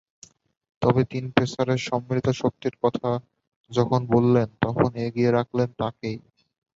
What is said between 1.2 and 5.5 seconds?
পেসারের সম্মিলিত শক্তির কথা যখন বললেন, তখন এগিয়ে